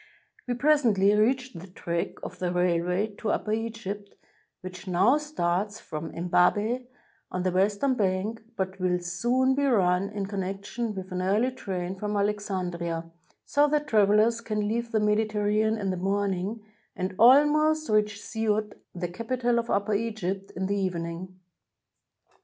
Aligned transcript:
We 0.47 0.55
pres 0.55 0.81
ently 0.81 1.15
reached 1.15 1.59
the 1.59 1.67
track 1.67 2.13
of 2.23 2.39
the 2.39 2.51
railway 2.51 3.13
to 3.19 3.29
Upper 3.29 3.51
Egypt, 3.53 4.15
which 4.61 4.87
now 4.87 5.19
starts 5.19 5.79
from 5.79 6.09
Embabeh, 6.11 6.87
on 7.31 7.43
the 7.43 7.51
western 7.51 7.93
bank, 7.93 8.41
but 8.55 8.79
will 8.79 8.97
soon 8.97 9.53
be 9.53 9.63
run 9.63 10.09
in 10.09 10.25
connection 10.25 10.95
with 10.95 11.11
an 11.11 11.21
early 11.21 11.51
train 11.51 11.93
from 11.99 12.17
Alexandria, 12.17 13.11
so 13.45 13.67
that 13.67 13.85
travelers 13.85 14.41
can 14.41 14.67
leave 14.67 14.91
the 14.91 14.99
Medi 14.99 15.25
terranean 15.27 15.77
LQ 15.77 15.91
the 15.91 15.97
morning 15.97 16.63
and 16.95 17.13
almost 17.19 17.87
reach 17.87 18.19
Siout, 18.23 18.73
the 18.95 19.07
capital 19.07 19.59
of 19.59 19.69
Upper 19.69 19.93
Egypt, 19.93 20.49
in 20.55 20.65
the 20.65 20.75
evening. 20.77 21.39